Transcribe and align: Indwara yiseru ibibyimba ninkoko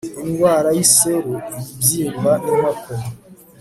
Indwara 0.23 0.69
yiseru 0.77 1.31
ibibyimba 1.51 2.31
ninkoko 2.43 2.91